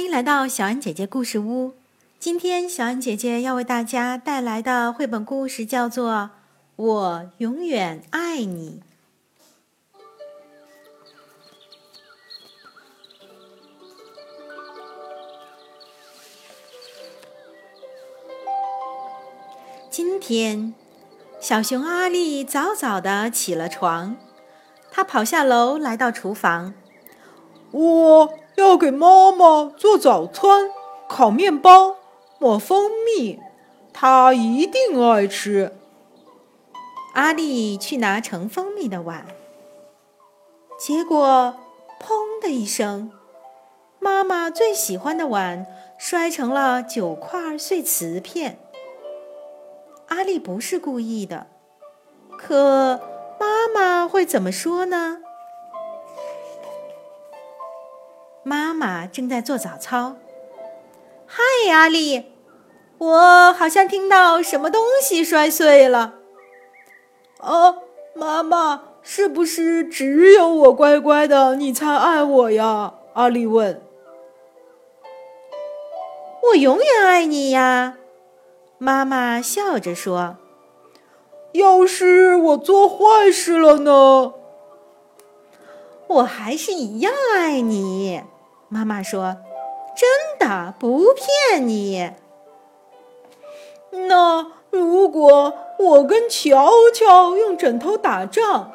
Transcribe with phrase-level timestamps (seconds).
[0.00, 1.74] 欢迎来到小安姐姐故事屋。
[2.18, 6.10] 今天小安姐姐要为大家带来的绘本故事叫做
[6.76, 8.80] 《我永远爱你》。
[19.90, 20.72] 今天，
[21.38, 24.16] 小熊阿力早早的起了床，
[24.90, 26.72] 他跑下楼来到厨房。
[27.72, 30.70] 我要给妈妈做早餐，
[31.08, 31.96] 烤面包，
[32.38, 33.40] 抹蜂蜜，
[33.92, 35.72] 她一定爱吃。
[37.14, 39.26] 阿力去拿盛蜂蜜的碗，
[40.78, 41.56] 结果
[42.00, 43.10] 砰的一声，
[43.98, 45.66] 妈妈最喜欢的碗
[45.98, 48.58] 摔成了九块碎瓷片。
[50.06, 51.48] 阿丽不是故意的，
[52.38, 53.00] 可
[53.38, 55.18] 妈妈会怎么说呢？
[58.42, 60.16] 妈妈正在做早操。
[61.26, 62.32] 嗨，阿丽，
[62.98, 66.14] 我好像听到什么东西摔碎了。
[67.38, 67.76] 啊，
[68.14, 72.94] 妈妈，是不是只有我乖乖的，你才爱我呀？
[73.12, 73.82] 阿丽问。
[76.48, 77.96] 我永远爱你呀。
[78.78, 80.38] 妈妈笑着说
[81.52, 84.32] ：“要是我做坏事了呢？
[86.10, 88.22] 我还是一样爱你。”
[88.68, 89.36] 妈妈说
[89.96, 90.08] ：“真
[90.38, 92.12] 的，不骗你。”
[94.08, 98.70] 那如果我跟乔乔用枕头打仗，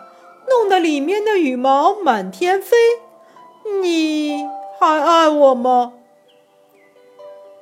[0.50, 2.76] 弄得里面的羽毛满天飞，
[3.82, 4.48] 你
[4.80, 5.94] 还爱我吗？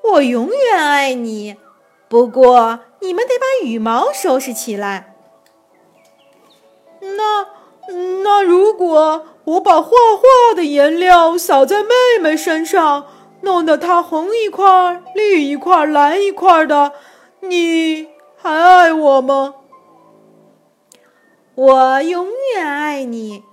[0.03, 1.55] 我永远爱你。
[2.09, 5.15] 不过，你们得把羽毛收拾起来。
[6.99, 7.45] 那
[8.23, 11.89] 那如果我把画画的颜料洒在妹
[12.21, 13.05] 妹身上，
[13.41, 16.93] 弄得她红一块、绿一块、蓝一块的，
[17.41, 19.55] 你还爱我吗？
[21.55, 23.43] 我永远爱你。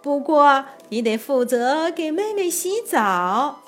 [0.00, 3.60] 不过，你得负责给妹妹洗澡。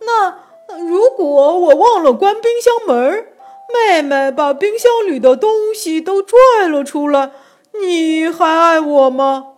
[0.00, 0.46] 那。
[0.80, 1.24] 如果
[1.56, 3.28] 我忘了关冰箱门，
[3.72, 6.36] 妹妹把冰箱里的东西都拽
[6.68, 7.30] 了出来，
[7.72, 9.54] 你还爱我吗？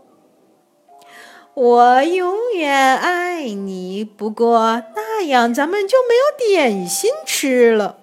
[1.54, 7.98] 我永远爱你，不过那样咱们就没有点心吃了。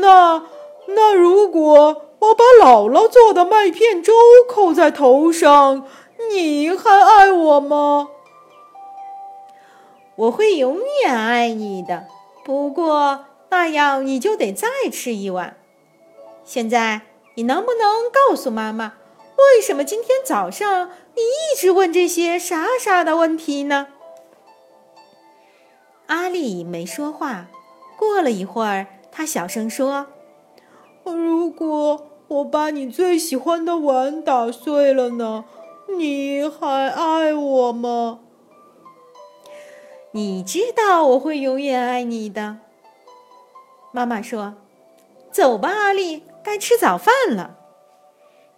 [0.00, 0.42] 那
[0.88, 4.12] 那如果我把姥姥做的麦片粥
[4.48, 5.86] 扣在头上，
[6.30, 8.08] 你还爱我吗？
[10.16, 12.06] 我会永远爱你的，
[12.44, 15.58] 不过那样你就得再吃一碗。
[16.42, 17.02] 现在
[17.34, 18.94] 你能不能告诉妈妈，
[19.36, 23.88] 为什么今天早上你一直问这些傻傻的问题呢？
[26.06, 27.48] 阿丽没说话。
[27.98, 30.06] 过了一会儿，她小声说
[31.04, 35.44] ：“如果我把你最喜欢的碗打碎了呢？
[35.98, 38.20] 你还爱我吗？”
[40.12, 42.56] 你知道我会永远爱你的，
[43.92, 44.54] 妈妈说
[45.30, 47.56] ：“走吧，阿丽，该吃早饭了。”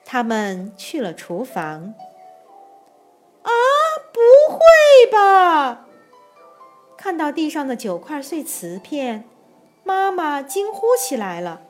[0.07, 1.95] 他们去了厨房。
[3.43, 3.51] 啊，
[4.13, 4.21] 不
[4.53, 4.61] 会
[5.11, 5.87] 吧！
[6.97, 9.29] 看到地上的九块碎瓷片，
[9.83, 11.61] 妈妈惊呼起来了：“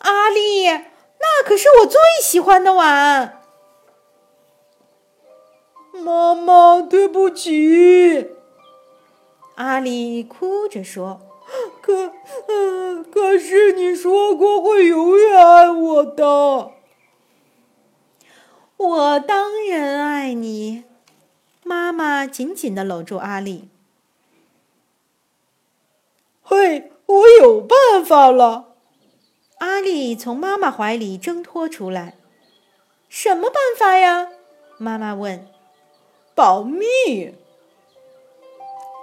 [0.00, 3.42] 阿丽，那可是我最喜欢的碗！”
[5.92, 8.30] 妈妈，对不起。
[9.56, 11.20] 阿丽哭着说
[11.88, 12.12] ：“可，
[12.48, 16.72] 嗯，可是你说过会永远爱我的。
[18.76, 20.84] 我当然爱你。”
[21.64, 23.70] 妈妈紧紧的搂住阿丽。
[26.42, 28.74] 嘿，我有办法了！
[29.58, 32.16] 阿丽从妈妈怀里挣脱出来。
[33.08, 34.28] “什么办法呀？”
[34.76, 35.46] 妈妈问。
[36.34, 37.34] “保密。”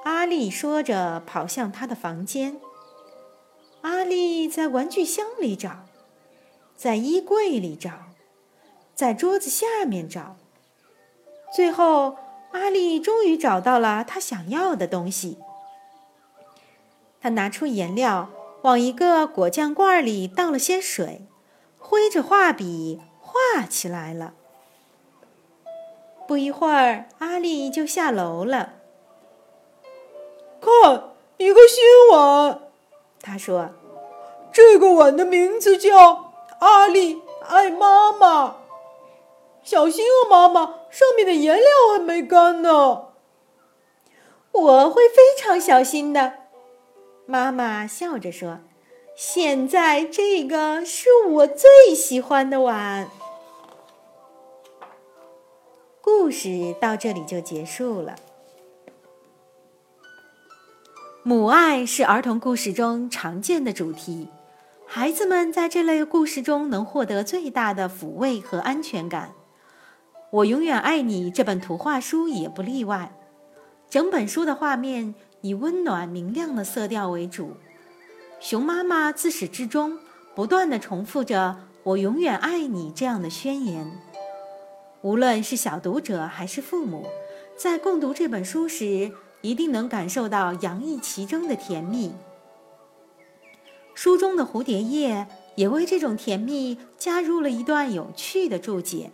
[0.05, 2.59] 阿丽说着，跑向她的房间。
[3.85, 5.85] 阿丽在玩具箱里找，
[6.75, 7.91] 在衣柜里找，
[8.95, 10.37] 在桌子下面找。
[11.55, 12.17] 最后，
[12.53, 15.37] 阿丽终于找到了她想要的东西。
[17.21, 18.31] 她拿出颜料，
[18.63, 21.27] 往一个果酱罐里倒了些水，
[21.77, 24.33] 挥着画笔画起来了。
[26.27, 28.73] 不一会儿，阿丽就下楼了。
[30.59, 32.64] 看，一个新碗。
[33.25, 33.71] 他说
[34.53, 38.57] ：“这个碗的名字叫阿丽爱妈妈。”
[39.65, 40.61] 小心哦，妈妈，
[40.91, 43.07] 上面的颜料还没干呢。
[44.51, 46.33] 我会非常小心的，
[47.25, 48.59] 妈妈笑着说。
[49.15, 53.09] 现在这个是我最喜欢的碗。
[55.99, 58.15] 故事到这里就结束了。
[61.27, 64.29] 母爱是儿童故事中常见的主题，
[64.85, 69.33] 孩子们在这类故事中能获得最大的抚慰和安全感。
[70.29, 73.11] 我永远爱你这本图画书也不例外。
[73.89, 77.57] 整本书的画面以温暖明亮的色调为主。
[78.39, 79.97] 熊妈妈自始至终
[80.35, 83.99] 不断地重复着“我永远爱你”这样的宣言。
[85.01, 87.07] 无论是小读者还是父母，
[87.57, 89.11] 在共读这本书时，
[89.45, 92.13] 一定能感受到洋溢其中的甜蜜。
[93.93, 99.11] 书中的蝴蝶叶也为这种甜蜜加入了一段有趣的注解。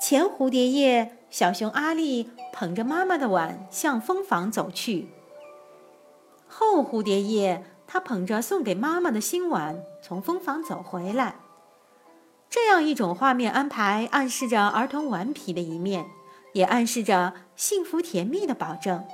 [0.00, 5.06] 前蝴蝶叶，小熊阿力捧着妈妈的碗向蜂房走去；
[6.48, 7.64] 后蝴蝶叶。
[7.92, 11.40] 他捧着送给妈妈的新碗，从蜂房走回来。
[12.48, 16.06] 这样一种画面安排，暗示着儿童顽皮的一面，
[16.52, 19.04] 也暗示着幸福甜蜜的保证。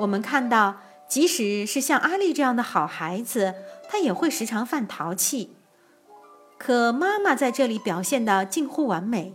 [0.00, 0.76] 我们看到，
[1.08, 3.54] 即使是像阿丽这样的好孩子，
[3.88, 5.54] 他也会时常犯淘气。
[6.58, 9.34] 可妈妈在这里表现的近乎完美，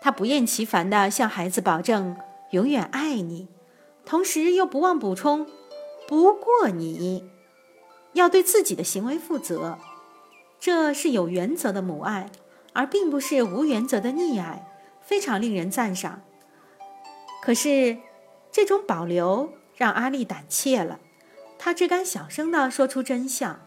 [0.00, 2.16] 她不厌其烦地向孩子保证
[2.50, 3.48] 永远爱你。
[4.04, 5.46] 同时又不忘补充，
[6.06, 7.28] 不过你
[8.12, 9.78] 要对自己的行为负责，
[10.60, 12.30] 这是有原则的母爱，
[12.72, 14.68] 而并不是无原则的溺爱，
[15.00, 16.22] 非常令人赞赏。
[17.42, 17.98] 可是，
[18.52, 20.98] 这种保留让阿丽胆怯了，
[21.58, 23.60] 她只敢小声地说出真相：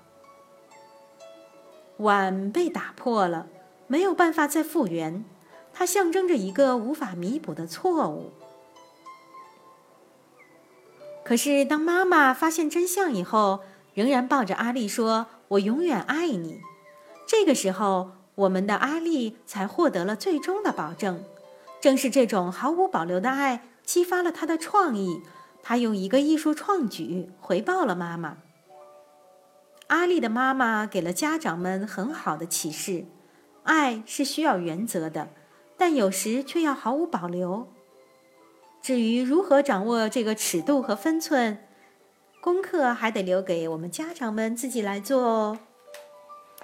[1.98, 3.48] 碗被打破了，
[3.88, 5.24] 没有办法再复原，
[5.72, 8.32] 它象征着一个无法弥补的错误。
[11.24, 13.60] 可是，当妈妈发现真相以后，
[13.94, 16.62] 仍然抱着阿丽说：“我永远爱你。”
[17.28, 21.24] 这个时候，我们的阿丽才获得了最终的保证。
[21.80, 25.22] 正是这种毫无保留的爱，激发了她的创意。
[25.62, 28.38] 他用一个艺术创举回报了妈妈。
[29.88, 33.06] 阿丽的妈妈给了家长们很好的启示：
[33.64, 35.30] 爱是需要原则的，
[35.78, 37.68] 但有时却要毫无保留。
[38.82, 41.60] 至于如何掌握这个尺度和分寸，
[42.42, 45.60] 功课还得留给我们家长们自己来做哦。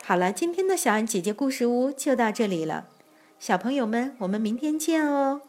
[0.03, 2.87] 好了，今天的小安姐姐故事屋就到这里了，
[3.39, 5.41] 小朋友们，我们明天见哦。